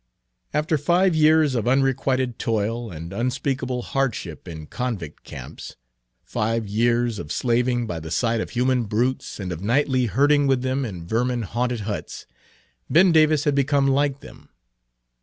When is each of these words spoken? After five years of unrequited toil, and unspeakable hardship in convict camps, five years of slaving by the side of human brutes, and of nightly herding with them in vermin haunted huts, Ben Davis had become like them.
After 0.51 0.79
five 0.79 1.13
years 1.15 1.53
of 1.53 1.67
unrequited 1.67 2.39
toil, 2.39 2.89
and 2.89 3.13
unspeakable 3.13 3.83
hardship 3.83 4.47
in 4.47 4.65
convict 4.65 5.23
camps, 5.23 5.75
five 6.23 6.67
years 6.67 7.19
of 7.19 7.31
slaving 7.31 7.85
by 7.85 7.99
the 7.99 8.09
side 8.09 8.41
of 8.41 8.49
human 8.49 8.85
brutes, 8.85 9.39
and 9.39 9.51
of 9.51 9.61
nightly 9.61 10.07
herding 10.07 10.47
with 10.47 10.63
them 10.63 10.85
in 10.85 11.05
vermin 11.05 11.43
haunted 11.43 11.81
huts, 11.81 12.25
Ben 12.89 13.11
Davis 13.11 13.43
had 13.43 13.53
become 13.53 13.87
like 13.89 14.21
them. 14.21 14.49